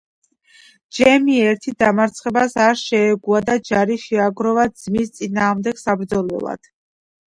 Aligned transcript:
ჯემი 0.99 1.35
ერთ 1.49 1.67
დამარცხებას 1.83 2.57
არ 2.69 2.81
შეეგუა 2.85 3.45
და 3.53 3.61
ჯარი 3.71 4.01
შეაგროვა 4.09 4.69
ძმის 4.75 5.17
წინააღმდეგ 5.23 5.87
საბრძოლველად. 5.89 6.77